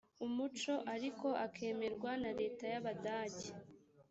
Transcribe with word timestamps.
umuco 0.25 0.73
ariko 0.93 1.27
akemerwa 1.45 2.11
na 2.21 2.31
leta 2.39 2.63
y 2.73 2.75
abadage 2.79 3.47